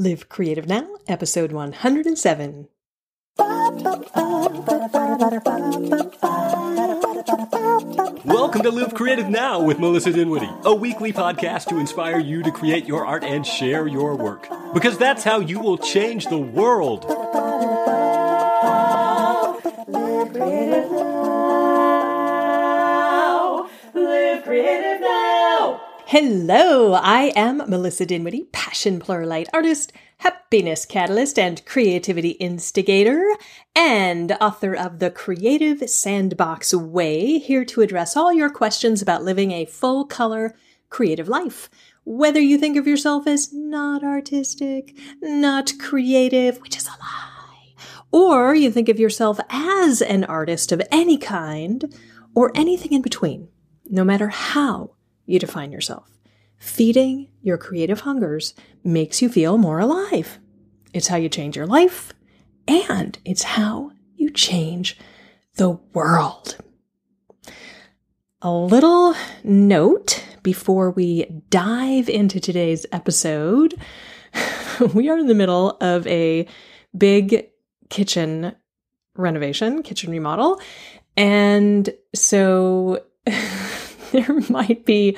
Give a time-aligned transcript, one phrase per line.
[0.00, 2.68] Live Creative Now, episode 107.
[8.24, 12.50] Welcome to Live Creative Now with Melissa Dinwiddie, a weekly podcast to inspire you to
[12.50, 14.48] create your art and share your work.
[14.72, 17.04] Because that's how you will change the world.
[19.86, 21.28] Live creative now.
[23.92, 24.89] Live creative now.
[26.12, 33.24] Hello, I am Melissa Dinwiddie, passion pluralist artist, happiness catalyst, and creativity instigator,
[33.76, 39.52] and author of The Creative Sandbox Way, here to address all your questions about living
[39.52, 40.56] a full color
[40.88, 41.70] creative life.
[42.02, 47.76] Whether you think of yourself as not artistic, not creative, which is a lie,
[48.10, 51.94] or you think of yourself as an artist of any kind,
[52.34, 53.46] or anything in between,
[53.88, 56.10] no matter how you define yourself.
[56.58, 60.38] Feeding your creative hungers makes you feel more alive.
[60.92, 62.12] It's how you change your life,
[62.68, 64.98] and it's how you change
[65.56, 66.56] the world.
[68.42, 73.74] A little note before we dive into today's episode.
[74.94, 76.46] we are in the middle of a
[76.96, 77.48] big
[77.90, 78.54] kitchen
[79.16, 80.60] renovation, kitchen remodel.
[81.16, 83.04] And so
[84.12, 85.16] there might be,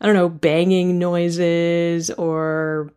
[0.00, 2.92] I don't know, banging noises or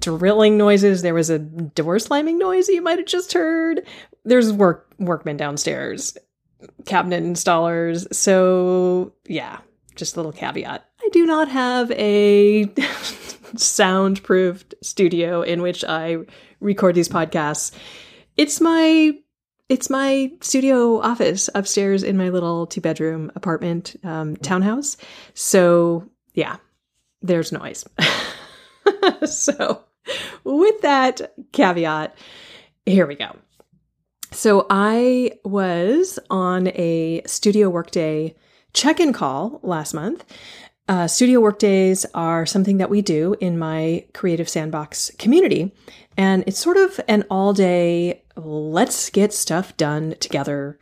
[0.00, 1.02] drilling noises.
[1.02, 3.86] There was a door slamming noise you might have just heard.
[4.24, 6.16] There's work workmen downstairs,
[6.84, 8.12] cabinet installers.
[8.14, 9.58] So yeah,
[9.96, 10.86] just a little caveat.
[11.02, 12.64] I do not have a
[13.56, 16.18] soundproofed studio in which I
[16.60, 17.72] record these podcasts.
[18.36, 19.12] It's my
[19.70, 24.96] it's my studio office upstairs in my little two bedroom apartment um, townhouse.
[25.34, 26.56] So, yeah,
[27.22, 27.84] there's noise.
[29.24, 29.84] so,
[30.42, 32.18] with that caveat,
[32.84, 33.36] here we go.
[34.32, 38.34] So, I was on a studio workday
[38.72, 40.24] check in call last month.
[40.88, 45.72] Uh, studio workdays are something that we do in my Creative Sandbox community.
[46.20, 50.78] And it's sort of an all day, let's get stuff done together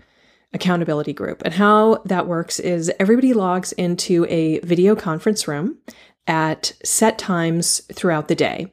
[0.52, 1.42] accountability group.
[1.44, 5.78] And how that works is everybody logs into a video conference room
[6.26, 8.66] at set times throughout the day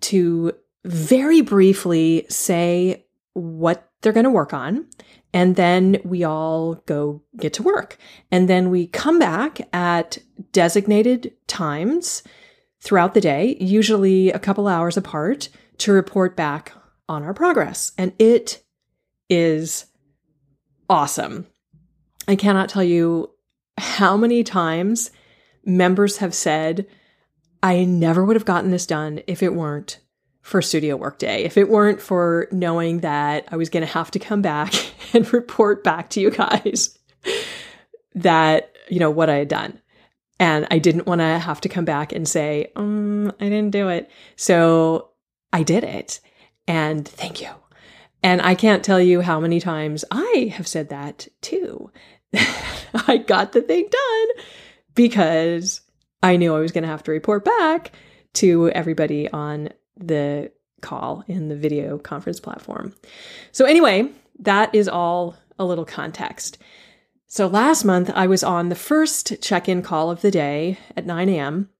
[0.00, 0.52] to
[0.84, 4.84] very briefly say what they're going to work on.
[5.32, 7.98] And then we all go get to work.
[8.32, 10.18] And then we come back at
[10.50, 12.24] designated times
[12.80, 16.72] throughout the day, usually a couple hours apart, to report back
[17.08, 17.92] on our progress.
[17.96, 18.62] And it
[19.28, 19.86] is
[20.88, 21.46] awesome.
[22.26, 23.30] I cannot tell you
[23.78, 25.10] how many times
[25.64, 26.86] members have said,
[27.62, 29.98] I never would have gotten this done if it weren't
[30.42, 34.18] for studio workday, if it weren't for knowing that I was going to have to
[34.18, 34.72] come back
[35.12, 36.98] and report back to you guys
[38.14, 39.80] that, you know, what I had done.
[40.40, 43.88] And I didn't want to have to come back and say, um, I didn't do
[43.88, 44.08] it.
[44.36, 45.07] So
[45.52, 46.20] I did it.
[46.66, 47.48] And thank you.
[48.22, 51.90] And I can't tell you how many times I have said that too.
[52.34, 54.44] I got the thing done
[54.94, 55.80] because
[56.22, 57.92] I knew I was going to have to report back
[58.34, 60.50] to everybody on the
[60.80, 62.94] call in the video conference platform.
[63.52, 64.10] So, anyway,
[64.40, 66.58] that is all a little context.
[67.26, 71.06] So, last month I was on the first check in call of the day at
[71.06, 71.70] 9 a.m.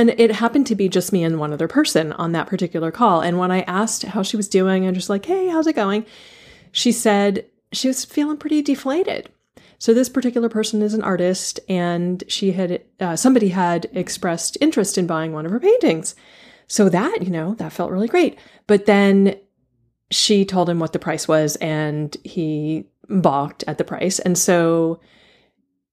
[0.00, 3.20] And it happened to be just me and one other person on that particular call.
[3.20, 6.06] And when I asked how she was doing, I'm just like, hey, how's it going?
[6.72, 9.28] She said she was feeling pretty deflated.
[9.76, 14.96] So this particular person is an artist, and she had uh, somebody had expressed interest
[14.96, 16.14] in buying one of her paintings.
[16.66, 18.38] So that you know that felt really great.
[18.66, 19.36] But then
[20.10, 24.98] she told him what the price was, and he balked at the price, and so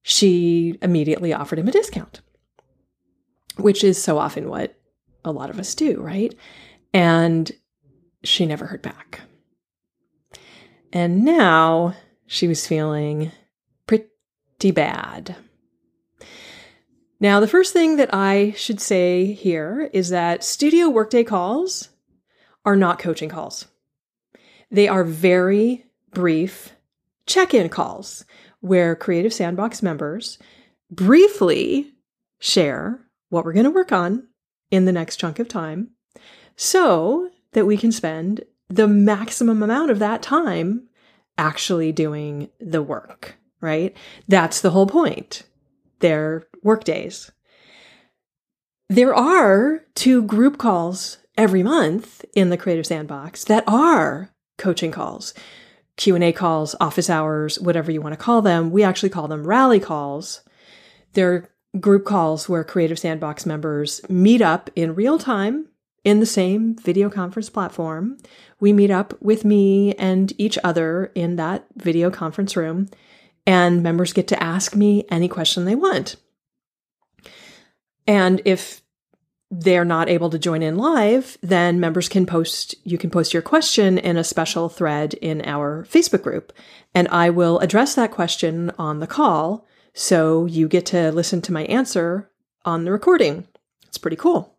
[0.01, 2.21] she immediately offered him a discount
[3.57, 4.75] which is so often what
[5.25, 6.33] a lot of us do, right?
[6.93, 7.51] And
[8.23, 9.21] she never heard back.
[10.93, 11.95] And now
[12.25, 13.31] she was feeling
[13.85, 15.35] pretty bad.
[17.19, 21.89] Now, the first thing that I should say here is that studio workday calls
[22.63, 23.67] are not coaching calls.
[24.69, 26.73] They are very brief
[27.25, 28.25] check in calls
[28.59, 30.37] where Creative Sandbox members
[30.91, 31.93] briefly
[32.39, 34.27] share what we're going to work on
[34.71, 35.91] in the next chunk of time
[36.55, 40.87] so that we can spend the maximum amount of that time
[41.37, 43.95] actually doing the work, right?
[44.27, 45.43] That's the whole point.
[45.99, 47.31] They're work days.
[48.89, 55.33] there are two group calls every month in the Creative Sandbox that are coaching calls.
[55.97, 58.71] Q&A calls, office hours, whatever you want to call them.
[58.71, 60.41] We actually call them rally calls.
[61.13, 65.67] They're group calls where Creative Sandbox members meet up in real time
[66.03, 68.17] in the same video conference platform.
[68.59, 72.87] We meet up with me and each other in that video conference room,
[73.45, 76.15] and members get to ask me any question they want.
[78.07, 78.81] And if
[79.49, 83.41] they're not able to join in live, then members can post, you can post your
[83.41, 86.51] question in a special thread in our Facebook group.
[86.93, 89.65] And I will address that question on the call.
[89.99, 92.29] So you get to listen to my answer
[92.63, 93.47] on the recording.
[93.87, 94.55] It's pretty cool.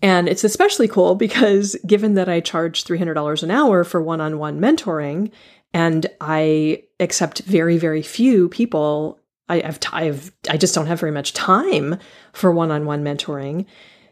[0.00, 4.38] And it's especially cool because given that I charge $300 an hour for one on
[4.38, 5.32] one mentoring
[5.74, 9.18] and I accept very, very few people
[9.48, 11.98] I, have I've, I just don't have very much time
[12.32, 13.66] for one on one mentoring.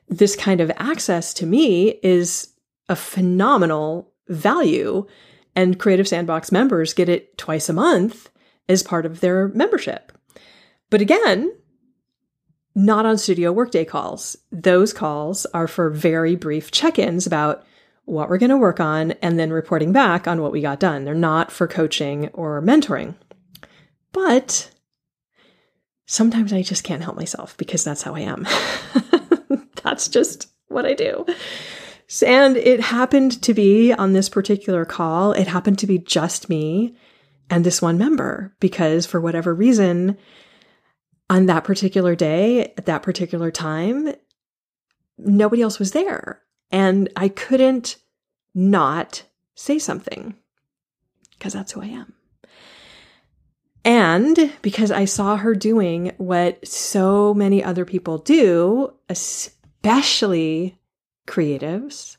[0.08, 2.52] This kind of access to me is
[2.88, 5.06] a phenomenal value.
[5.54, 8.28] And Creative Sandbox members get it twice a month
[8.68, 10.12] as part of their membership.
[10.90, 11.52] But again,
[12.74, 14.36] not on studio workday calls.
[14.50, 17.64] Those calls are for very brief check ins about
[18.04, 21.04] what we're going to work on and then reporting back on what we got done.
[21.04, 23.14] They're not for coaching or mentoring.
[24.12, 24.70] But
[26.06, 28.46] sometimes I just can't help myself because that's how I am.
[29.82, 31.24] that's just what I do.
[32.24, 36.94] And it happened to be on this particular call, it happened to be just me
[37.50, 40.16] and this one member because for whatever reason,
[41.30, 44.14] on that particular day, at that particular time,
[45.18, 46.42] nobody else was there.
[46.70, 47.96] And I couldn't
[48.54, 49.24] not
[49.54, 50.34] say something
[51.32, 52.14] because that's who I am.
[53.84, 60.78] And because I saw her doing what so many other people do, especially
[61.26, 62.16] creatives,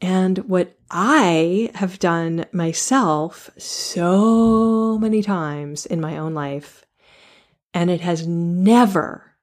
[0.00, 6.84] and what I have done myself so many times in my own life,
[7.74, 9.36] and it has never,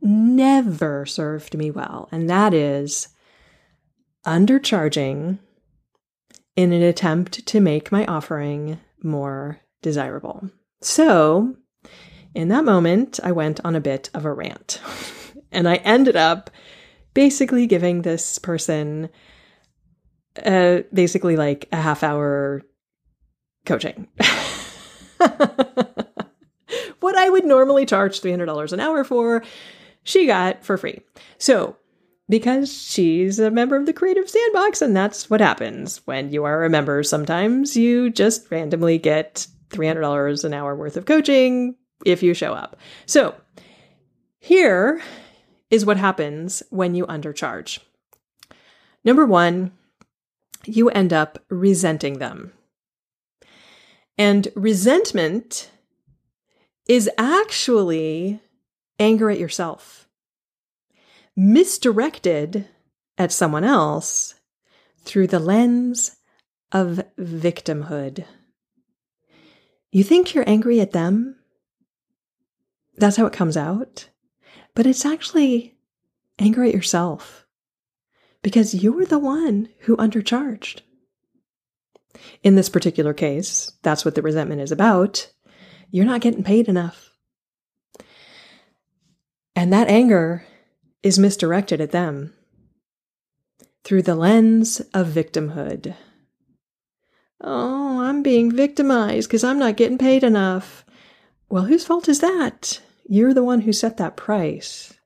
[0.00, 2.08] never served me well.
[2.10, 3.08] And that is
[4.26, 5.38] undercharging
[6.56, 10.50] in an attempt to make my offering more desirable.
[10.80, 11.54] So,
[12.34, 14.80] in that moment, I went on a bit of a rant.
[15.52, 16.50] and I ended up
[17.14, 19.08] basically giving this person
[20.44, 22.62] uh, basically like a half hour
[23.64, 24.08] coaching.
[27.00, 29.42] what I would normally charge $300 an hour for,
[30.02, 31.00] she got for free.
[31.38, 31.76] So,
[32.28, 36.64] because she's a member of the Creative Sandbox, and that's what happens when you are
[36.64, 37.02] a member.
[37.02, 42.76] Sometimes you just randomly get $300 an hour worth of coaching if you show up.
[43.06, 43.34] So,
[44.38, 45.00] here
[45.70, 47.80] is what happens when you undercharge.
[49.04, 49.72] Number one,
[50.66, 52.52] you end up resenting them.
[54.18, 55.70] And resentment
[56.88, 58.40] is actually
[58.98, 60.08] anger at yourself,
[61.36, 62.66] misdirected
[63.18, 64.34] at someone else
[65.02, 66.16] through the lens
[66.72, 68.24] of victimhood.
[69.92, 71.36] You think you're angry at them?
[72.96, 74.08] That's how it comes out.
[74.74, 75.76] But it's actually
[76.38, 77.45] anger at yourself
[78.46, 80.82] because you were the one who undercharged.
[82.44, 85.32] In this particular case, that's what the resentment is about.
[85.90, 87.10] You're not getting paid enough.
[89.56, 90.46] And that anger
[91.02, 92.34] is misdirected at them
[93.82, 95.96] through the lens of victimhood.
[97.40, 100.84] Oh, I'm being victimized because I'm not getting paid enough.
[101.48, 102.80] Well, whose fault is that?
[103.08, 104.96] You're the one who set that price.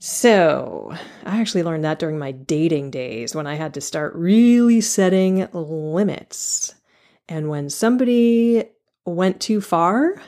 [0.00, 4.80] So, I actually learned that during my dating days when I had to start really
[4.80, 6.74] setting limits.
[7.28, 8.64] And when somebody
[9.04, 10.22] went too far,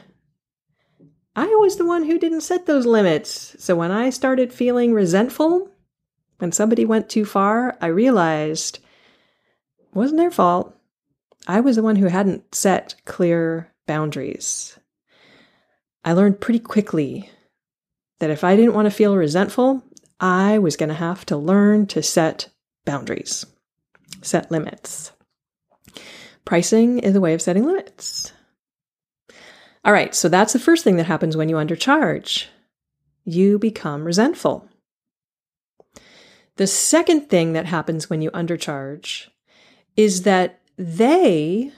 [1.36, 3.54] I was the one who didn't set those limits.
[3.60, 5.70] So when I started feeling resentful,
[6.38, 8.80] when somebody went too far, I realized
[9.94, 10.76] wasn't their fault.
[11.46, 14.78] I was the one who hadn't set clear boundaries.
[16.04, 17.30] I learned pretty quickly
[18.20, 19.82] that if I didn't want to feel resentful,
[20.20, 22.50] I was going to have to learn to set
[22.84, 23.44] boundaries,
[24.22, 25.12] set limits.
[26.44, 28.32] Pricing is a way of setting limits.
[29.84, 32.46] All right, so that's the first thing that happens when you undercharge.
[33.24, 34.68] You become resentful.
[36.56, 39.28] The second thing that happens when you undercharge
[39.96, 41.72] is that they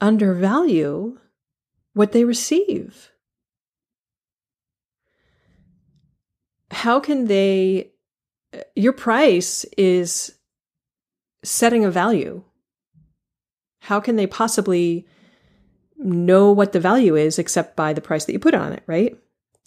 [0.00, 1.18] undervalue
[1.92, 3.11] what they receive.
[6.72, 7.92] How can they
[8.74, 10.34] your price is
[11.42, 12.42] setting a value.
[13.80, 15.06] How can they possibly
[15.96, 19.16] know what the value is except by the price that you put on it right?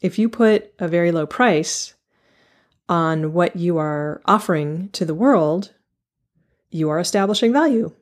[0.01, 1.93] If you put a very low price
[2.87, 5.73] on what you are offering to the world
[6.69, 7.93] you are establishing value.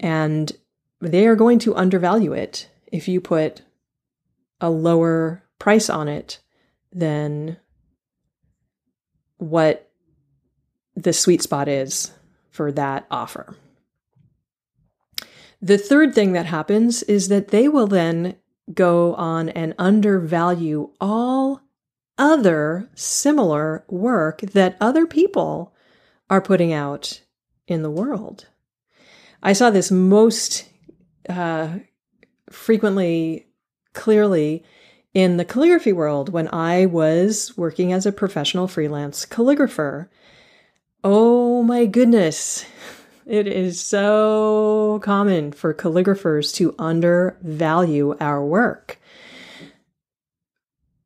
[0.00, 0.52] And
[1.00, 3.62] they are going to undervalue it if you put
[4.60, 6.40] a lower price on it
[6.92, 7.56] than
[9.38, 9.90] what
[10.96, 12.12] the sweet spot is
[12.50, 13.56] for that offer.
[15.60, 18.36] The third thing that happens is that they will then
[18.72, 21.62] go on and undervalue all
[22.16, 25.74] other similar work that other people
[26.28, 27.22] are putting out
[27.66, 28.46] in the world.
[29.42, 30.64] I saw this most
[31.28, 31.78] uh,
[32.50, 33.46] frequently,
[33.92, 34.64] clearly
[35.14, 40.08] in the calligraphy world when I was working as a professional freelance calligrapher.
[41.02, 42.64] Oh my goodness.
[43.28, 48.98] It is so common for calligraphers to undervalue our work.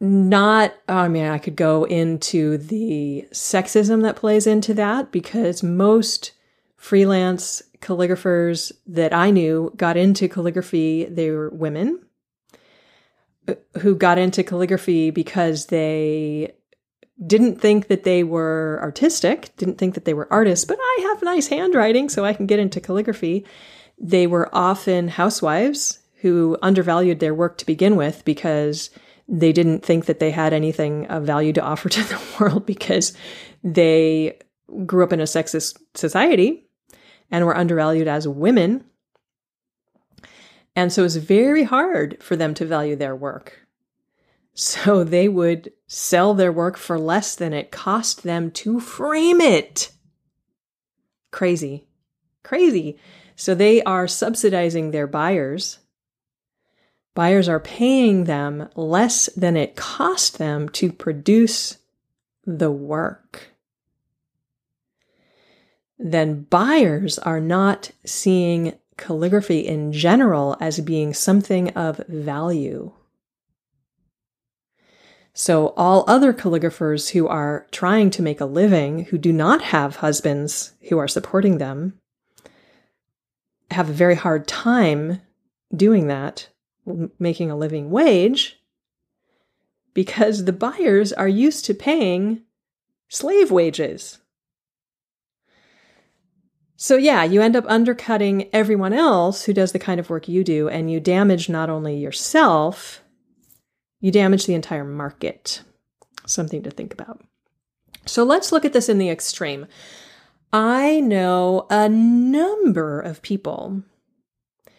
[0.01, 6.31] Not, I mean, I could go into the sexism that plays into that because most
[6.77, 12.05] freelance calligraphers that I knew got into calligraphy, they were women
[13.79, 16.55] who got into calligraphy because they
[17.27, 21.23] didn't think that they were artistic, didn't think that they were artists, but I have
[21.23, 23.45] nice handwriting, so I can get into calligraphy.
[23.99, 28.91] They were often housewives who undervalued their work to begin with because
[29.29, 33.13] they didn't think that they had anything of value to offer to the world because
[33.63, 34.39] they
[34.87, 36.67] grew up in a sexist society
[37.31, 38.85] and were undervalued as women
[40.75, 43.67] and so it's very hard for them to value their work.
[44.55, 49.93] So they would sell their work for less than it cost them to frame it.
[51.31, 51.87] Crazy.
[52.43, 52.99] Crazy.
[53.37, 55.79] So they are subsidizing their buyers.
[57.15, 61.79] Buyers are paying them less than it cost them to produce
[62.47, 63.53] the work.
[65.99, 72.93] Then buyers are not seeing calligraphy in general as being something of value.
[75.35, 79.97] So, all other calligraphers who are trying to make a living, who do not have
[79.97, 81.99] husbands who are supporting them,
[83.71, 85.23] have a very hard time
[85.75, 86.49] doing that,
[87.19, 88.61] making a living wage,
[89.95, 92.43] because the buyers are used to paying
[93.09, 94.19] slave wages.
[96.83, 100.43] So, yeah, you end up undercutting everyone else who does the kind of work you
[100.43, 103.05] do, and you damage not only yourself,
[104.01, 105.63] you damage the entire market.
[106.27, 107.23] Something to think about.
[108.05, 109.69] So, let's look at this in the extreme.
[110.53, 113.85] I know a number of people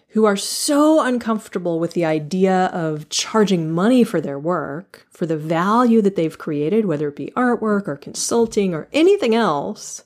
[0.10, 5.38] who are so uncomfortable with the idea of charging money for their work, for the
[5.38, 10.04] value that they've created, whether it be artwork or consulting or anything else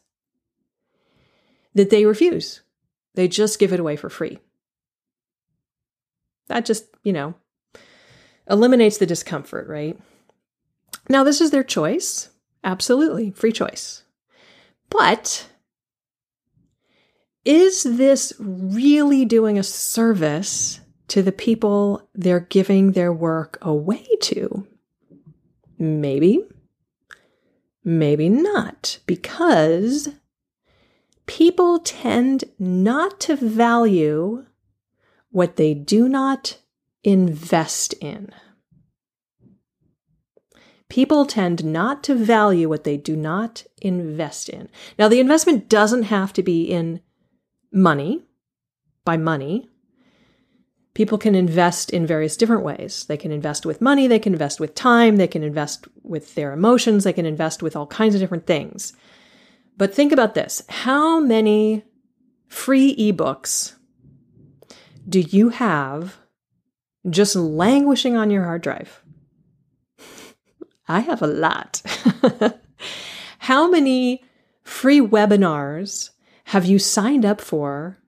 [1.77, 2.62] that they refuse.
[3.15, 4.39] They just give it away for free.
[6.48, 7.36] That just, you know,
[8.50, 10.00] eliminates the discomfort, right?
[11.10, 12.29] Now, this is their choice.
[12.63, 14.03] Absolutely, free choice.
[14.89, 15.48] But
[17.46, 20.79] is this really doing a service
[21.10, 24.67] to the people they're giving their work away to?
[25.77, 26.46] Maybe.
[27.84, 30.10] Maybe not, because
[31.27, 34.46] people tend not to value
[35.29, 36.57] what they do not
[37.03, 38.31] invest in.
[40.89, 44.69] People tend not to value what they do not invest in.
[44.98, 47.01] Now, the investment doesn't have to be in
[47.72, 48.24] money,
[49.03, 49.69] by money.
[50.93, 53.05] People can invest in various different ways.
[53.05, 56.53] They can invest with money, they can invest with time, they can invest with their
[56.53, 58.93] emotions, they can invest with all kinds of different things.
[59.77, 61.86] But think about this how many
[62.48, 63.75] free ebooks
[65.07, 66.17] do you have
[67.10, 69.03] just languishing on your hard drive?
[70.88, 71.81] I have a lot.
[73.39, 74.24] how many
[74.63, 76.12] free webinars
[76.46, 78.00] have you signed up for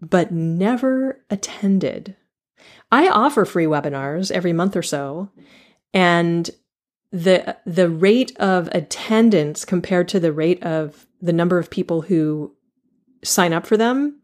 [0.00, 2.16] but never attended?
[2.90, 5.30] I offer free webinars every month or so,
[5.94, 6.48] and
[7.12, 12.54] the the rate of attendance compared to the rate of the number of people who
[13.22, 14.18] sign up for them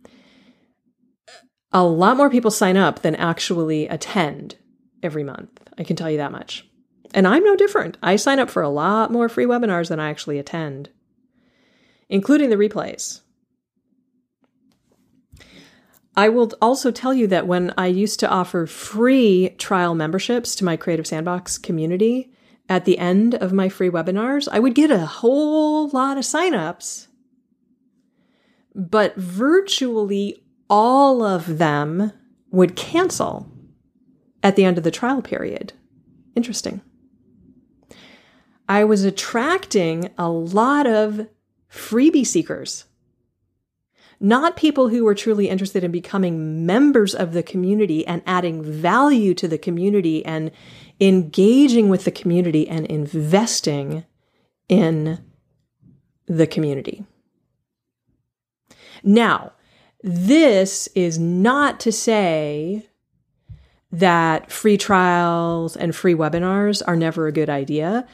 [1.71, 4.57] a lot more people sign up than actually attend
[5.03, 6.65] every month i can tell you that much
[7.15, 7.97] And I'm no different.
[8.03, 10.91] I sign up for a lot more free webinars than I actually attend,
[12.09, 13.23] including the replays.
[16.17, 20.65] I will also tell you that when I used to offer free trial memberships to
[20.65, 22.33] my Creative Sandbox community,
[22.69, 27.09] at the end of my free webinars, I would get a whole lot of signups,
[28.75, 32.13] but virtually all of them
[32.51, 33.51] would cancel
[34.43, 35.73] at the end of the trial period.
[36.37, 36.83] Interesting.
[38.69, 41.27] I was attracting a lot of
[41.71, 42.85] freebie seekers
[44.21, 49.33] not people who were truly interested in becoming members of the community and adding value
[49.35, 50.51] to the community and
[51.01, 54.05] engaging with the community and investing
[54.69, 55.25] in
[56.27, 57.05] the community.
[59.03, 59.53] Now,
[60.03, 62.87] this is not to say
[63.91, 68.07] that free trials and free webinars are never a good idea.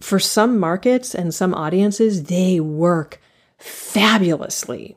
[0.00, 3.20] For some markets and some audiences, they work
[3.58, 4.96] fabulously.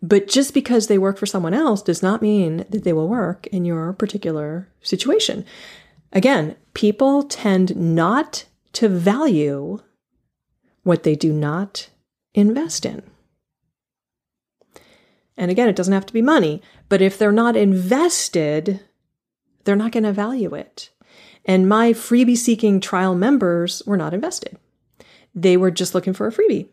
[0.00, 3.46] But just because they work for someone else does not mean that they will work
[3.48, 5.44] in your particular situation.
[6.12, 9.80] Again, people tend not to value
[10.84, 11.90] what they do not
[12.34, 13.02] invest in.
[15.36, 18.80] And again, it doesn't have to be money, but if they're not invested,
[19.64, 20.90] they're not going to value it.
[21.44, 24.58] And my freebie seeking trial members were not invested.
[25.34, 26.68] They were just looking for a freebie.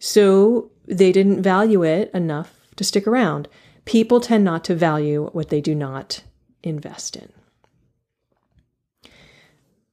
[0.00, 3.48] So they didn't value it enough to stick around.
[3.84, 6.22] People tend not to value what they do not
[6.62, 7.32] invest in.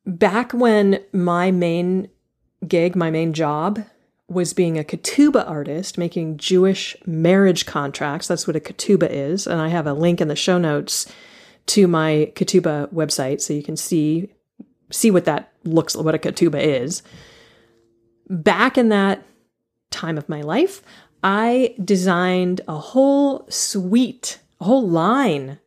[0.05, 2.10] Back when my main
[2.67, 3.84] gig, my main job,
[4.27, 8.27] was being a ketubah artist, making Jewish marriage contracts.
[8.27, 9.48] That's what a ketubah is.
[9.48, 11.12] And I have a link in the show notes
[11.67, 14.29] to my ketubah website so you can see
[14.91, 17.03] see what that looks what a ketubah is.
[18.29, 19.23] Back in that
[19.91, 20.82] time of my life,
[21.23, 25.60] I designed a whole suite, a whole line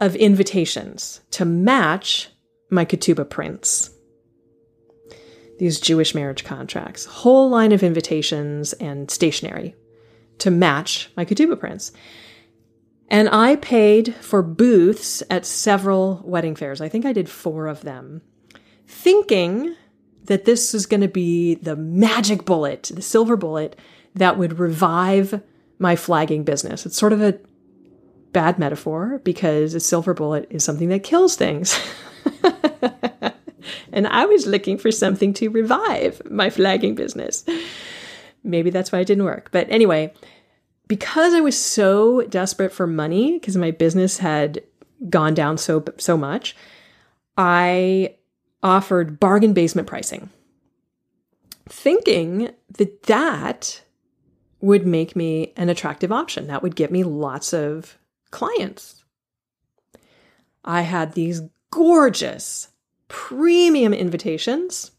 [0.00, 2.28] of invitations to match
[2.70, 3.90] my ketubah prints.
[5.58, 9.74] These Jewish marriage contracts, whole line of invitations and stationery
[10.38, 11.92] to match my ketubah prints.
[13.08, 16.80] And I paid for booths at several wedding fairs.
[16.80, 18.20] I think I did four of them,
[18.86, 19.74] thinking
[20.26, 23.76] that this is going to be the magic bullet, the silver bullet
[24.14, 25.40] that would revive
[25.78, 26.86] my flagging business.
[26.86, 27.38] It's sort of a
[28.32, 31.78] bad metaphor because a silver bullet is something that kills things.
[33.92, 37.44] and I was looking for something to revive my flagging business.
[38.42, 39.50] Maybe that's why it didn't work.
[39.52, 40.12] But anyway,
[40.88, 44.62] because I was so desperate for money because my business had
[45.10, 46.56] gone down so so much,
[47.36, 48.16] I
[48.62, 50.30] offered bargain basement pricing,
[51.68, 53.82] thinking that that
[54.60, 56.46] would make me an attractive option.
[56.46, 57.98] That would get me lots of
[58.30, 59.04] clients.
[60.64, 62.68] I had these gorgeous
[63.08, 64.90] premium invitations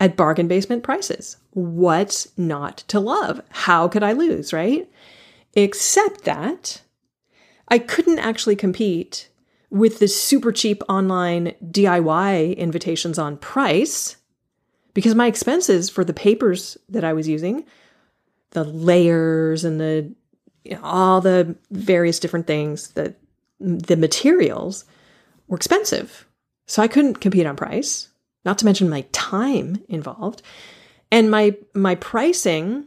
[0.00, 1.38] at bargain basement prices.
[1.52, 3.40] What's not to love?
[3.50, 4.88] How could I lose, right?
[5.54, 6.82] Except that
[7.68, 9.30] I couldn't actually compete
[9.74, 14.16] with the super cheap online DIY invitations on price
[14.94, 17.64] because my expenses for the papers that I was using,
[18.50, 20.14] the layers and the
[20.62, 23.16] you know, all the various different things, the
[23.58, 24.84] the materials
[25.48, 26.24] were expensive.
[26.66, 28.10] So I couldn't compete on price,
[28.44, 30.40] not to mention my time involved.
[31.10, 32.84] And my my pricing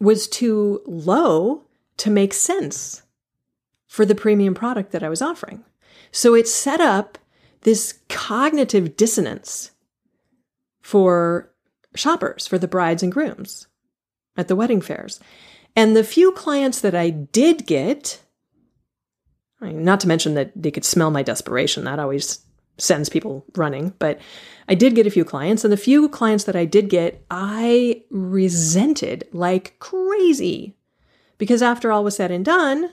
[0.00, 1.62] was too low
[1.98, 3.03] to make sense
[3.94, 5.62] for the premium product that I was offering.
[6.10, 7.16] So it set up
[7.60, 9.70] this cognitive dissonance
[10.82, 11.54] for
[11.94, 13.68] shoppers, for the brides and grooms
[14.36, 15.20] at the wedding fairs.
[15.76, 18.20] And the few clients that I did get,
[19.60, 22.44] not to mention that they could smell my desperation, that always
[22.78, 24.20] sends people running, but
[24.68, 28.02] I did get a few clients, and the few clients that I did get, I
[28.10, 30.76] resented like crazy.
[31.38, 32.90] Because after all was said and done,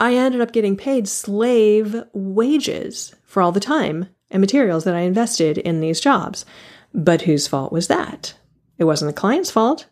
[0.00, 5.00] I ended up getting paid slave wages for all the time and materials that I
[5.00, 6.46] invested in these jobs.
[6.94, 8.34] But whose fault was that?
[8.78, 9.86] It wasn't the client's fault.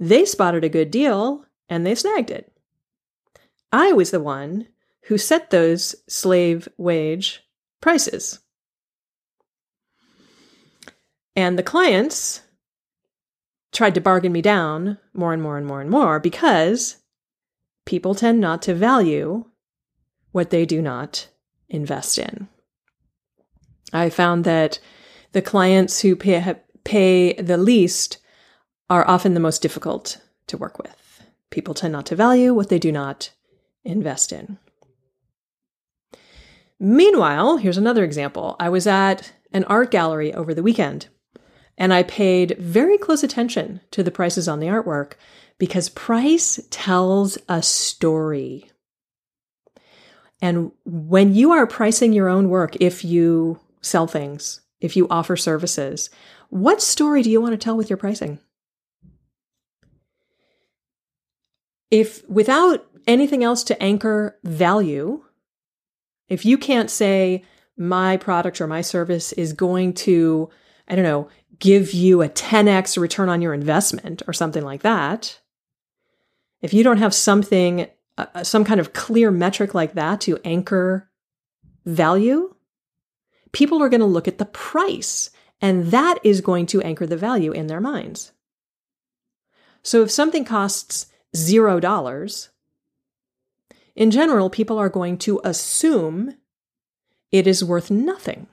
[0.00, 2.52] They spotted a good deal and they snagged it.
[3.72, 4.66] I was the one
[5.04, 7.42] who set those slave wage
[7.80, 8.40] prices.
[11.36, 12.42] And the clients
[13.72, 16.96] tried to bargain me down more and more and more and more because
[17.86, 19.46] people tend not to value
[20.32, 21.28] what they do not
[21.68, 22.48] invest in.
[23.92, 24.78] I found that
[25.32, 28.18] the clients who pay, pay the least
[28.90, 30.18] are often the most difficult
[30.48, 31.22] to work with.
[31.50, 33.30] People tend not to value what they do not
[33.84, 34.58] invest in.
[36.78, 38.56] Meanwhile, here's another example.
[38.60, 41.08] I was at an art gallery over the weekend
[41.78, 45.14] and I paid very close attention to the prices on the artwork
[45.58, 48.70] because price tells a story.
[50.42, 55.36] And when you are pricing your own work, if you sell things, if you offer
[55.36, 56.10] services,
[56.50, 58.38] what story do you want to tell with your pricing?
[61.90, 65.24] If without anything else to anchor value,
[66.28, 67.44] if you can't say
[67.78, 70.50] my product or my service is going to,
[70.88, 75.40] I don't know, give you a 10x return on your investment or something like that,
[76.66, 77.86] if you don't have something,
[78.18, 81.08] uh, some kind of clear metric like that to anchor
[81.84, 82.52] value,
[83.52, 87.16] people are going to look at the price and that is going to anchor the
[87.16, 88.32] value in their minds.
[89.84, 92.48] So if something costs zero dollars,
[93.94, 96.34] in general, people are going to assume
[97.30, 98.48] it is worth nothing.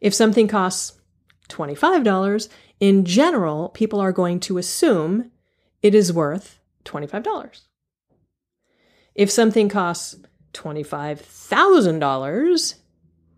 [0.00, 0.92] If something costs
[1.48, 2.48] $25,
[2.80, 5.30] in general, people are going to assume
[5.82, 7.62] it is worth $25.
[9.14, 10.16] If something costs
[10.54, 12.74] $25,000,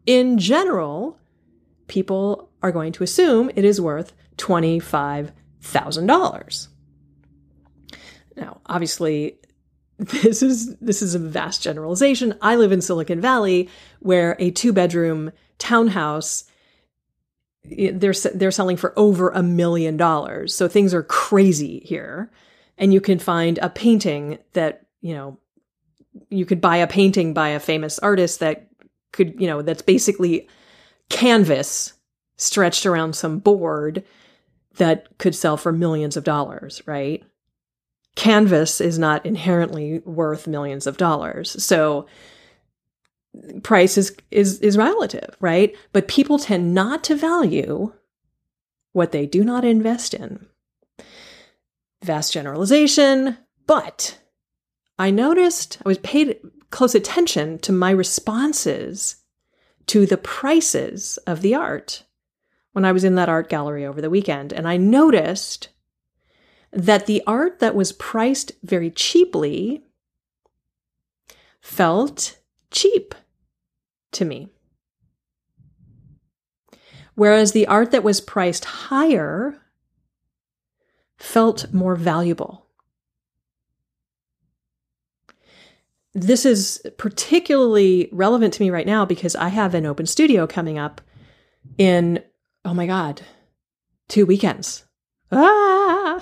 [0.07, 1.19] in general,
[1.87, 6.69] people are going to assume it is worth $25,000.
[8.37, 9.39] Now, obviously,
[9.99, 12.35] this is this is a vast generalization.
[12.41, 16.45] I live in Silicon Valley where a two-bedroom townhouse
[17.65, 20.55] they're they're selling for over a million dollars.
[20.55, 22.31] So things are crazy here.
[22.79, 25.39] And you can find a painting that, you know,
[26.31, 28.69] you could buy a painting by a famous artist that
[29.13, 30.49] could, you know, that's basically
[31.11, 31.93] canvas
[32.37, 34.03] stretched around some board
[34.77, 37.23] that could sell for millions of dollars, right?
[38.17, 41.63] Canvas is not inherently worth millions of dollars.
[41.63, 42.07] So
[43.63, 45.75] price is is is relative, right?
[45.93, 47.93] But people tend not to value
[48.93, 50.47] what they do not invest in.
[52.03, 54.19] Vast generalization, but
[54.99, 56.39] I noticed I was paid
[56.71, 59.17] close attention to my responses
[59.87, 62.05] to the prices of the art
[62.73, 64.53] when I was in that art gallery over the weekend.
[64.53, 65.69] And I noticed
[66.73, 69.83] that the art that was priced very cheaply
[71.61, 72.39] felt
[72.71, 73.15] cheap
[74.13, 74.49] to me.
[77.15, 79.61] Whereas the art that was priced higher
[81.19, 82.67] felt more valuable.
[86.15, 90.79] This is particularly relevant to me right now because I have an open studio coming
[90.79, 91.01] up
[91.79, 92.23] in,
[92.65, 93.23] oh my God,
[94.09, 94.85] two weekends.
[95.31, 96.21] Ah!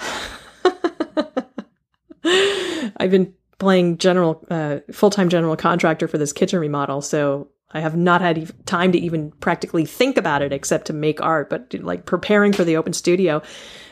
[2.97, 7.01] I've been playing general, uh, full time general contractor for this kitchen remodel.
[7.01, 11.21] So I have not had time to even practically think about it except to make
[11.21, 13.43] art, but like preparing for the open studio.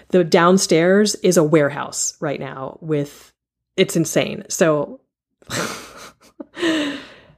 [0.09, 3.33] The downstairs is a warehouse right now with
[3.77, 4.45] it's insane.
[4.49, 5.01] So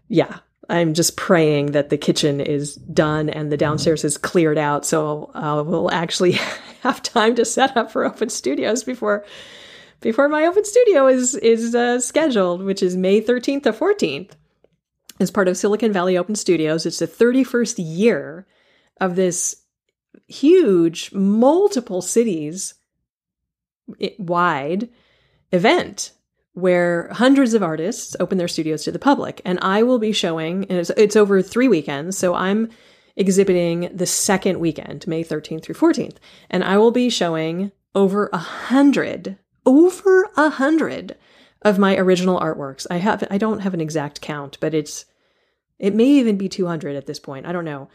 [0.09, 4.87] yeah, I'm just praying that the kitchen is done and the downstairs is cleared out
[4.87, 6.33] so uh, we'll actually
[6.83, 9.25] have time to set up for open studios before
[10.01, 14.31] before my open studio is is uh, scheduled, which is May 13th to 14th
[15.21, 16.87] as part of Silicon Valley Open Studios.
[16.87, 18.47] It's the 31st year
[19.01, 19.63] of this
[20.27, 22.75] huge, multiple cities
[24.19, 24.89] wide
[25.53, 26.13] event
[26.53, 29.41] where hundreds of artists open their studios to the public.
[29.45, 32.19] And I will be showing, and it's, it's over three weekends.
[32.19, 32.69] So I'm
[33.17, 36.17] exhibiting the second weekend, May 13th through 14th.
[36.51, 41.17] And I will be showing over a hundred, over a hundred
[41.63, 42.87] of my original artworks.
[42.91, 45.05] I have I don't have an exact count, but it's
[45.79, 47.47] it may even be 200 at this point.
[47.47, 47.89] I don't know.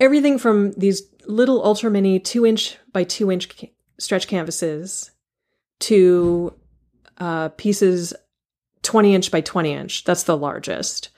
[0.00, 3.64] Everything from these little ultra mini 2 inch by 2 inch
[3.98, 5.10] stretch canvases
[5.80, 6.54] to
[7.18, 8.12] uh, pieces
[8.82, 10.04] 20 inch by 20 inch.
[10.04, 11.10] That's the largest.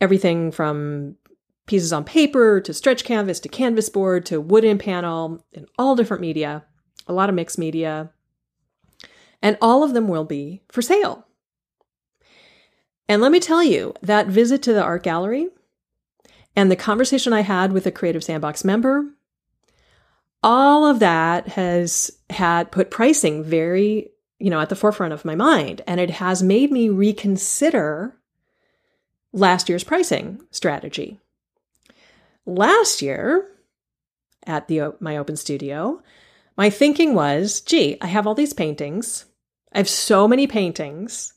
[0.00, 1.16] Everything from
[1.66, 6.20] pieces on paper to stretch canvas to canvas board to wooden panel in all different
[6.20, 6.64] media,
[7.06, 8.10] a lot of mixed media,
[9.42, 11.26] and all of them will be for sale.
[13.08, 15.48] And let me tell you, that visit to the art gallery
[16.54, 19.06] and the conversation I had with a Creative Sandbox member,
[20.42, 25.36] all of that has had put pricing very you know, at the forefront of my
[25.36, 25.82] mind.
[25.86, 28.16] And it has made me reconsider
[29.32, 31.20] last year's pricing strategy.
[32.46, 33.46] Last year
[34.46, 36.02] at the my open studio,
[36.56, 39.26] my thinking was, gee, I have all these paintings.
[39.72, 41.34] I have so many paintings.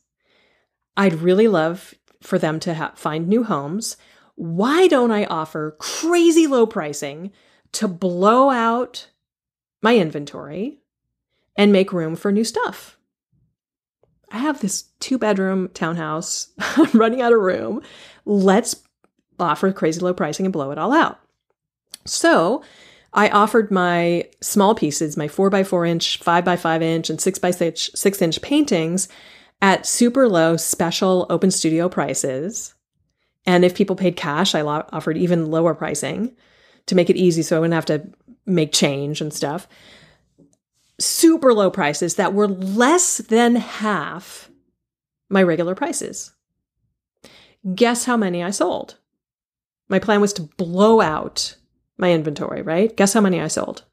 [0.98, 3.98] I'd really love for them to ha- find new homes.
[4.36, 7.32] Why don't I offer crazy low pricing
[7.74, 9.10] to blow out
[9.82, 10.80] my inventory
[11.56, 12.98] and make room for new stuff?
[14.32, 16.52] I have this two bedroom townhouse.
[16.60, 17.82] I'm running out of room.
[18.26, 18.76] Let's
[19.40, 21.20] offer crazy low pricing and blow it all out.
[22.06, 22.64] So
[23.14, 27.22] I offered my small pieces, my four by four inch, five by five inch, and
[27.22, 29.08] six by six, six inch paintings
[29.62, 32.74] at super low special open studio prices.
[33.46, 36.36] And if people paid cash, I lo- offered even lower pricing
[36.88, 38.10] to make it easy so I wouldn't have to
[38.46, 39.68] make change and stuff.
[41.00, 44.50] Super low prices that were less than half
[45.30, 46.32] my regular prices.
[47.76, 48.98] Guess how many I sold?
[49.88, 51.56] My plan was to blow out
[51.98, 52.96] my inventory, right?
[52.96, 53.84] Guess how many I sold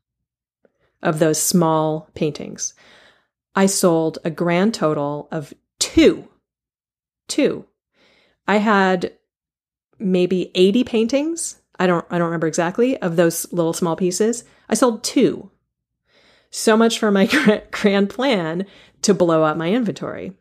[1.03, 2.75] of those small paintings?
[3.55, 6.29] I sold a grand total of two.
[7.29, 7.67] Two.
[8.47, 9.13] I had
[9.99, 11.61] maybe 80 paintings.
[11.79, 14.45] I don't I don't remember exactly of those little small pieces.
[14.69, 15.51] I sold two.
[16.51, 17.27] So much for my
[17.71, 18.67] grand plan
[19.03, 20.33] to blow up my inventory.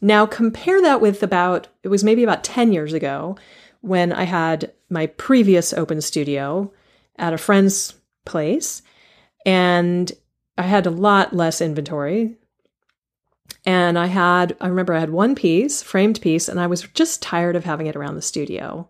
[0.00, 3.36] Now compare that with about it was maybe about 10 years ago
[3.86, 6.72] when I had my previous open studio
[7.16, 7.94] at a friend's
[8.24, 8.82] place
[9.44, 10.10] and
[10.58, 12.36] I had a lot less inventory.
[13.64, 17.22] And I had, I remember I had one piece, framed piece, and I was just
[17.22, 18.88] tired of having it around the studio.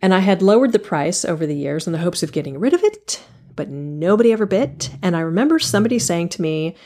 [0.00, 2.74] And I had lowered the price over the years in the hopes of getting rid
[2.74, 3.22] of it,
[3.56, 4.90] but nobody ever bit.
[5.02, 6.76] And I remember somebody saying to me,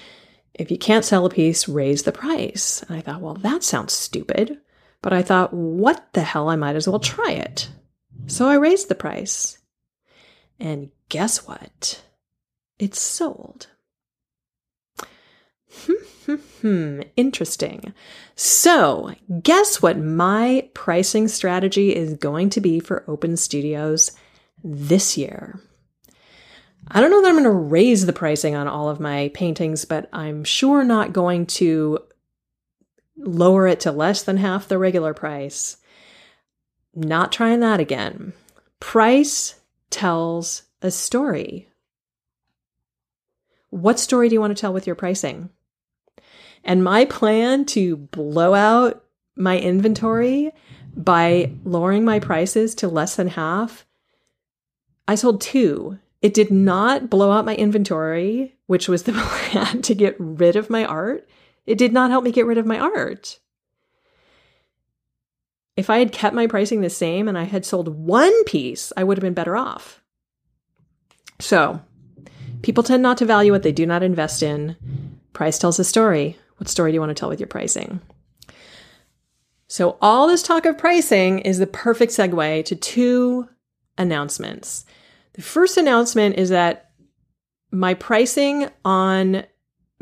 [0.54, 2.82] if you can't sell a piece, raise the price.
[2.82, 4.58] And I thought, well, that sounds stupid.
[5.02, 6.48] But I thought, what the hell?
[6.48, 7.68] I might as well try it.
[8.28, 9.58] So I raised the price.
[10.60, 12.02] And guess what?
[12.78, 13.66] It's sold.
[16.26, 17.92] Hmm, interesting.
[18.36, 24.12] So, guess what my pricing strategy is going to be for open studios
[24.62, 25.60] this year?
[26.88, 29.84] I don't know that I'm going to raise the pricing on all of my paintings,
[29.84, 31.98] but I'm sure not going to
[33.16, 35.76] lower it to less than half the regular price.
[36.94, 38.32] Not trying that again.
[38.80, 39.54] Price
[39.90, 41.68] tells a story.
[43.70, 45.50] What story do you want to tell with your pricing?
[46.64, 49.04] And my plan to blow out
[49.36, 50.52] my inventory
[50.94, 53.86] by lowering my prices to less than half,
[55.08, 55.98] I sold two.
[56.20, 60.70] It did not blow out my inventory, which was the plan to get rid of
[60.70, 61.28] my art.
[61.66, 63.38] It did not help me get rid of my art.
[65.76, 69.04] If I had kept my pricing the same and I had sold one piece, I
[69.04, 70.02] would have been better off.
[71.40, 71.80] So,
[72.62, 74.76] people tend not to value what they do not invest in.
[75.32, 76.38] Price tells a story.
[76.58, 78.00] What story do you want to tell with your pricing?
[79.66, 83.48] So, all this talk of pricing is the perfect segue to two
[83.96, 84.84] announcements.
[85.32, 86.90] The first announcement is that
[87.70, 89.44] my pricing on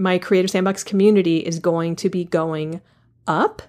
[0.00, 2.80] my Creative Sandbox community is going to be going
[3.26, 3.62] up.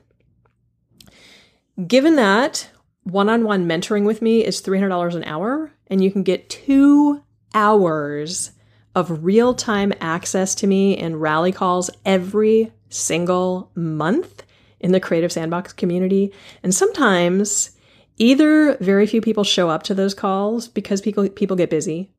[1.87, 2.69] Given that
[3.03, 7.21] one on one mentoring with me is $300 an hour, and you can get two
[7.53, 8.51] hours
[8.95, 14.43] of real time access to me in rally calls every single month
[14.79, 16.33] in the Creative Sandbox community.
[16.63, 17.71] And sometimes
[18.17, 22.11] either very few people show up to those calls because people people get busy.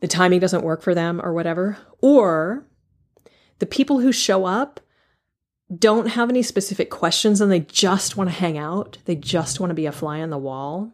[0.00, 2.66] The timing doesn't work for them or whatever, or
[3.62, 4.80] the people who show up
[5.72, 8.98] don't have any specific questions and they just want to hang out.
[9.04, 10.92] They just want to be a fly on the wall.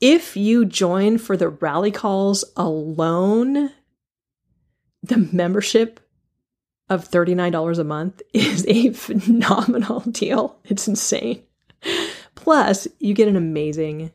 [0.00, 3.72] If you join for the rally calls alone,
[5.02, 6.00] the membership
[6.88, 10.58] of $39 a month is a phenomenal deal.
[10.64, 11.42] It's insane.
[12.36, 14.12] Plus, you get an amazing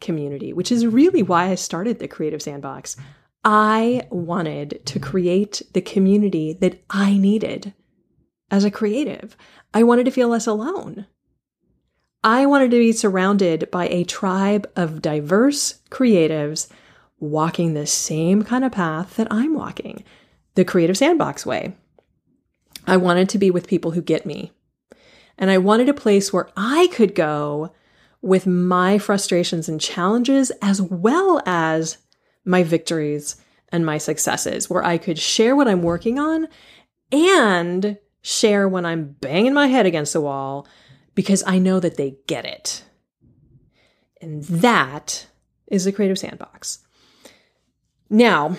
[0.00, 2.96] community, which is really why I started the Creative Sandbox.
[3.44, 7.74] I wanted to create the community that I needed
[8.50, 9.36] as a creative.
[9.74, 11.06] I wanted to feel less alone.
[12.22, 16.68] I wanted to be surrounded by a tribe of diverse creatives
[17.18, 20.04] walking the same kind of path that I'm walking,
[20.54, 21.74] the Creative Sandbox way.
[22.86, 24.52] I wanted to be with people who get me.
[25.38, 27.72] And I wanted a place where I could go
[28.20, 31.98] with my frustrations and challenges as well as
[32.44, 33.36] my victories
[33.70, 36.48] and my successes where I could share what I'm working on
[37.10, 40.66] and share when I'm banging my head against the wall
[41.14, 42.84] because I know that they get it.
[44.20, 45.26] And that
[45.66, 46.78] is the Creative Sandbox.
[48.08, 48.56] Now,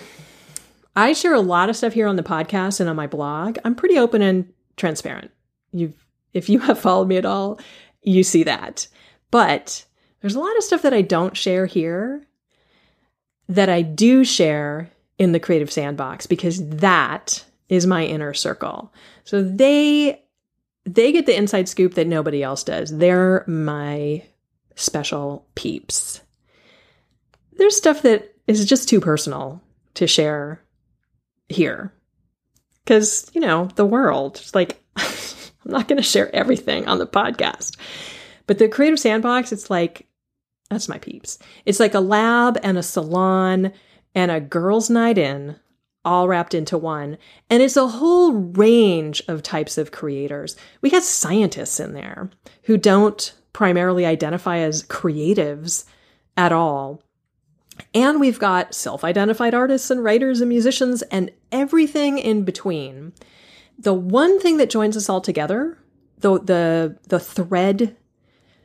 [0.96, 3.58] I share a lot of stuff here on the podcast and on my blog.
[3.64, 5.30] I'm pretty open and transparent.
[5.72, 5.94] You've
[6.32, 7.60] if you have followed me at all,
[8.02, 8.88] you see that.
[9.30, 9.84] But
[10.20, 12.26] there's a lot of stuff that I don't share here
[13.48, 18.92] that I do share in the Creative Sandbox because that is my inner circle.
[19.24, 20.20] So they
[20.86, 22.96] they get the inside scoop that nobody else does.
[22.96, 24.22] They're my
[24.74, 26.20] special peeps.
[27.52, 29.62] There's stuff that is just too personal
[29.94, 30.60] to share
[31.48, 31.92] here.
[32.86, 34.82] Cuz, you know, the world, It's like
[35.64, 37.76] I'm not going to share everything on the podcast.
[38.46, 40.06] But the Creative Sandbox, it's like
[40.74, 41.38] that's my peeps.
[41.64, 43.72] It's like a lab and a salon
[44.14, 45.56] and a girls' night in
[46.04, 47.16] all wrapped into one.
[47.48, 50.56] And it's a whole range of types of creators.
[50.82, 52.30] We got scientists in there
[52.64, 55.84] who don't primarily identify as creatives
[56.36, 57.02] at all.
[57.92, 63.12] And we've got self identified artists and writers and musicians and everything in between.
[63.78, 65.78] The one thing that joins us all together,
[66.18, 67.96] the, the, the thread,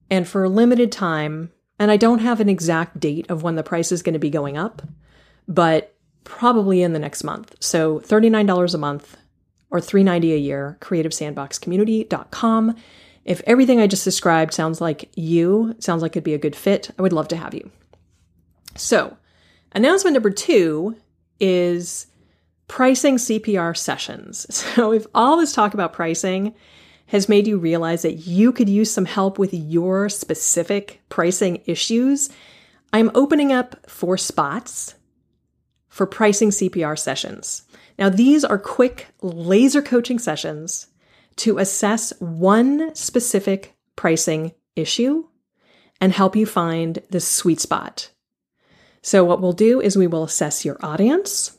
[0.08, 3.64] and for a limited time, and I don't have an exact date of when the
[3.64, 4.82] price is going to be going up,
[5.48, 7.56] but probably in the next month.
[7.58, 9.16] So $39 a month
[9.70, 12.76] or 390 a year, creativesandboxcommunity.com.
[13.24, 16.90] If everything I just described sounds like you, sounds like it'd be a good fit,
[16.98, 17.70] I would love to have you.
[18.76, 19.16] So,
[19.72, 20.96] announcement number two
[21.40, 22.06] is
[22.68, 24.46] pricing CPR sessions.
[24.74, 26.54] So, if all this talk about pricing
[27.06, 32.30] has made you realize that you could use some help with your specific pricing issues,
[32.92, 34.94] I'm opening up four spots
[35.88, 37.64] for pricing CPR sessions.
[37.98, 40.86] Now, these are quick laser coaching sessions
[41.36, 45.24] to assess one specific pricing issue
[46.00, 48.10] and help you find the sweet spot.
[49.02, 51.58] So, what we'll do is we will assess your audience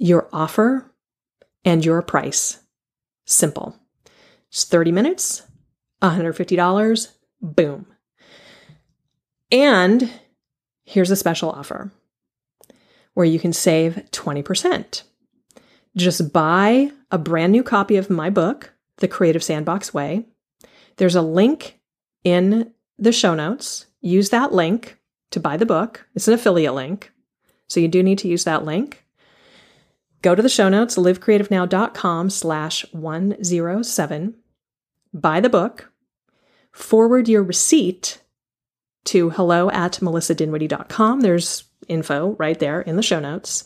[0.00, 0.90] your offer,
[1.62, 2.58] and your price.
[3.26, 3.76] Simple.
[4.48, 5.42] It's 30 minutes,
[6.02, 7.08] $150,
[7.42, 7.86] boom.
[9.52, 10.10] And
[10.84, 11.92] here's a special offer
[13.12, 15.02] where you can save 20%.
[15.96, 20.24] Just buy a brand new copy of my book, The Creative Sandbox Way.
[20.96, 21.78] There's a link
[22.24, 23.86] in the show notes.
[24.00, 24.98] Use that link
[25.30, 26.06] to buy the book.
[26.14, 27.12] It's an affiliate link.
[27.68, 29.04] So you do need to use that link.
[30.22, 34.34] Go to the show notes, livecreativenow.com slash 107.
[35.14, 35.90] Buy the book.
[36.72, 38.20] Forward your receipt
[39.04, 41.20] to hello at melissadinwiddie.com.
[41.20, 43.64] There's info right there in the show notes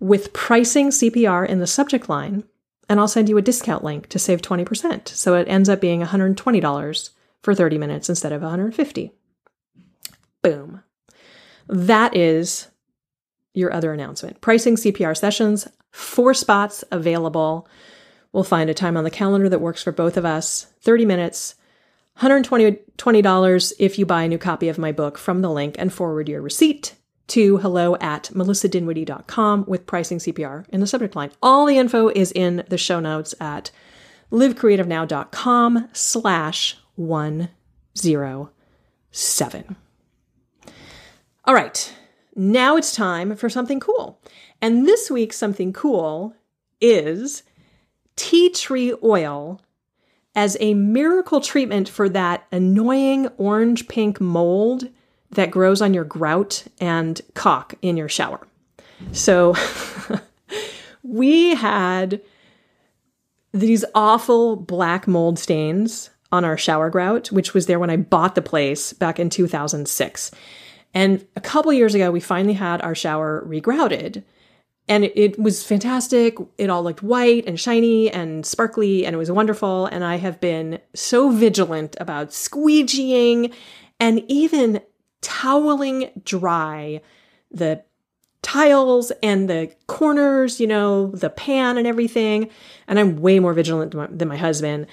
[0.00, 2.44] with pricing CPR in the subject line.
[2.88, 5.08] And I'll send you a discount link to save 20%.
[5.08, 7.10] So it ends up being $120
[7.42, 9.12] for 30 minutes instead of 150.
[10.42, 10.71] Boom.
[11.68, 12.68] That is
[13.54, 14.40] your other announcement.
[14.40, 17.68] Pricing CPR sessions, four spots available.
[18.32, 21.54] We'll find a time on the calendar that works for both of us 30 minutes,
[22.20, 26.28] $120 if you buy a new copy of my book from the link and forward
[26.28, 26.94] your receipt
[27.28, 31.30] to hello at melissadinwiddie.com with pricing CPR in the subject line.
[31.42, 33.70] All the info is in the show notes at
[34.30, 39.76] livecreativenow.com slash 107.
[41.44, 41.92] All right,
[42.36, 44.20] now it's time for something cool.
[44.60, 46.36] And this week, something cool
[46.80, 47.42] is
[48.14, 49.60] tea tree oil
[50.36, 54.88] as a miracle treatment for that annoying orange pink mold
[55.30, 58.46] that grows on your grout and caulk in your shower.
[59.10, 59.56] So
[61.02, 62.20] we had
[63.52, 68.36] these awful black mold stains on our shower grout, which was there when I bought
[68.36, 70.30] the place back in 2006.
[70.94, 74.22] And a couple years ago, we finally had our shower regrouted.
[74.88, 76.36] And it, it was fantastic.
[76.58, 79.86] It all looked white and shiny and sparkly, and it was wonderful.
[79.86, 83.54] And I have been so vigilant about squeegeeing
[84.00, 84.82] and even
[85.20, 87.00] toweling dry
[87.50, 87.84] the
[88.42, 92.50] tiles and the corners, you know, the pan and everything.
[92.88, 94.88] And I'm way more vigilant than my, than my husband.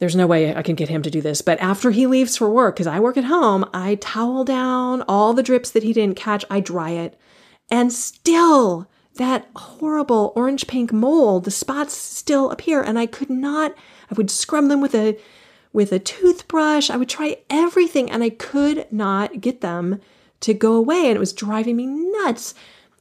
[0.00, 1.42] There's no way I can get him to do this.
[1.42, 5.34] But after he leaves for work, because I work at home, I towel down all
[5.34, 7.20] the drips that he didn't catch, I dry it.
[7.70, 12.82] And still, that horrible orange pink mold, the spots still appear.
[12.82, 13.74] And I could not,
[14.10, 15.18] I would scrub them with a
[15.72, 16.90] with a toothbrush.
[16.90, 20.00] I would try everything and I could not get them
[20.40, 21.06] to go away.
[21.06, 22.54] And it was driving me nuts.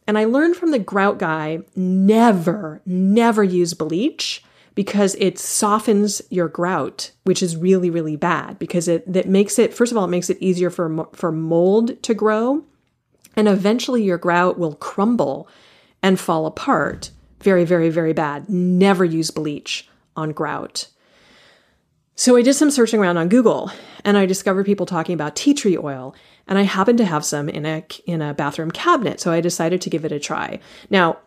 [0.06, 4.44] And I learned from the grout guy never, never use bleach
[4.76, 9.74] because it softens your grout, which is really, really bad because it that makes it
[9.74, 12.64] first of all, it makes it easier for for mold to grow,
[13.36, 15.48] and eventually your grout will crumble
[16.02, 17.12] and fall apart.
[17.42, 18.50] Very, very, very bad.
[18.50, 20.88] Never use bleach on grout.
[22.16, 23.72] So I did some searching around on Google
[24.04, 26.14] and I discovered people talking about tea tree oil
[26.50, 29.82] and I happened to have some in a in a bathroom cabinet, so I decided
[29.82, 30.60] to give it a try.
[30.90, 31.20] Now,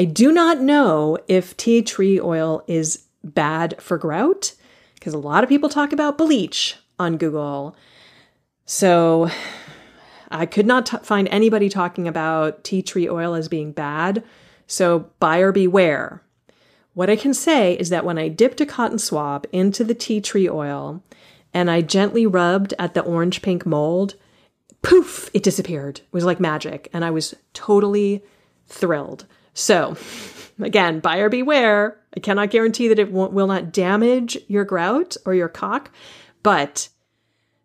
[0.00, 4.54] I do not know if tea tree oil is bad for grout
[4.94, 7.76] because a lot of people talk about bleach on Google.
[8.64, 9.28] So
[10.30, 14.24] I could not t- find anybody talking about tea tree oil as being bad.
[14.66, 16.22] So buyer beware.
[16.94, 20.22] What I can say is that when I dipped a cotton swab into the tea
[20.22, 21.04] tree oil
[21.52, 24.14] and I gently rubbed at the orange pink mold,
[24.80, 25.98] poof, it disappeared.
[25.98, 26.88] It was like magic.
[26.94, 28.24] And I was totally
[28.66, 29.26] thrilled.
[29.60, 29.96] So,
[30.58, 31.98] again, buyer beware.
[32.16, 35.90] I cannot guarantee that it will not damage your grout or your caulk,
[36.42, 36.88] but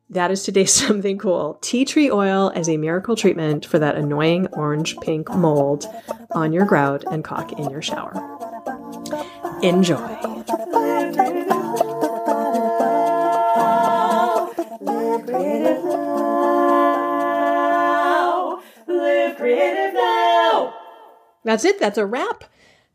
[0.10, 1.58] that is today's something cool.
[1.62, 5.86] Tea tree oil as a miracle treatment for that annoying orange pink mold
[6.32, 8.14] on your grout and caulk in your shower.
[9.64, 10.85] Enjoy.
[21.46, 21.80] That's it.
[21.80, 22.44] That's a wrap.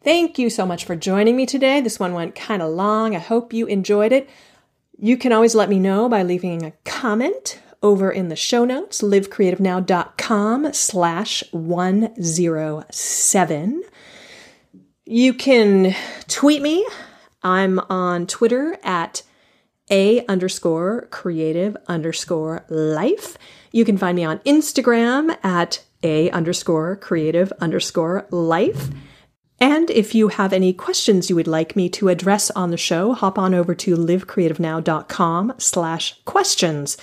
[0.03, 1.81] Thank you so much for joining me today.
[1.81, 3.17] This one went kind of long.
[3.17, 4.29] I hope you enjoyed it.
[4.99, 9.01] You can always let me know by leaving a comment over in the show notes,
[9.01, 13.83] livecreativenow.com slash 107.
[15.07, 15.95] You can
[16.29, 16.87] tweet me.
[17.43, 19.23] I'm on Twitter at
[19.91, 23.39] a underscore creative underscore life.
[23.73, 28.89] You can find me on Instagram at a underscore creative underscore life.
[29.61, 33.13] And if you have any questions you would like me to address on the show,
[33.13, 36.97] hop on over to livecreativenow.com slash questions.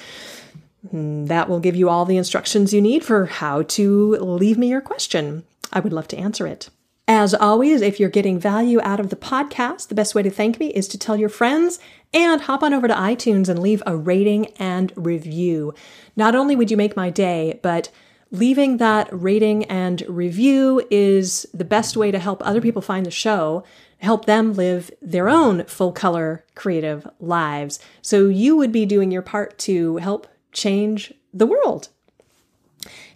[0.89, 4.69] Hmm, that will give you all the instructions you need for how to leave me
[4.69, 5.43] your question.
[5.71, 6.69] I would love to answer it.
[7.07, 10.59] As always, if you're getting value out of the podcast, the best way to thank
[10.59, 11.79] me is to tell your friends
[12.13, 15.73] and hop on over to iTunes and leave a rating and review.
[16.15, 17.89] Not only would you make my day, but
[18.31, 23.11] leaving that rating and review is the best way to help other people find the
[23.11, 23.63] show,
[23.99, 27.79] help them live their own full color creative lives.
[28.01, 31.89] So you would be doing your part to help change the world.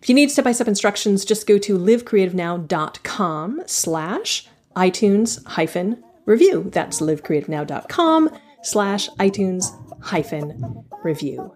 [0.02, 6.70] If you need step-by-step instructions, just go to livecreativenow.com slash iTunes hyphen review.
[6.74, 9.66] That's livecreativenow.com slash iTunes
[10.02, 11.56] hyphen review.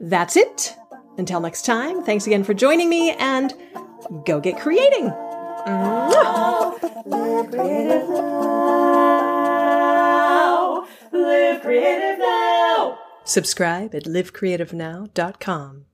[0.00, 0.74] That's it.
[1.16, 3.54] Until next time, thanks again for joining me and
[4.26, 5.10] go get creating.
[5.66, 6.74] Mwah!
[7.06, 9.26] Live creative now.
[11.12, 12.98] Live creative now.
[13.24, 15.84] Subscribe at livecreativenow.com.